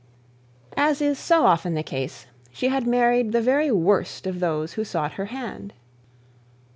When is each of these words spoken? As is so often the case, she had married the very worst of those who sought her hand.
As 0.77 0.99
is 0.99 1.19
so 1.19 1.45
often 1.45 1.75
the 1.75 1.83
case, 1.83 2.25
she 2.51 2.69
had 2.69 2.87
married 2.87 3.33
the 3.33 3.39
very 3.39 3.69
worst 3.71 4.25
of 4.25 4.39
those 4.39 4.73
who 4.73 4.83
sought 4.83 5.11
her 5.11 5.25
hand. 5.25 5.73